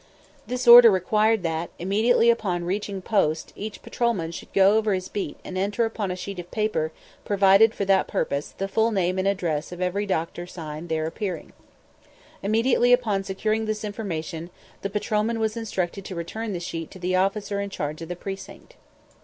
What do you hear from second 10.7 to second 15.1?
there appearing. Immediately upon securing this information, the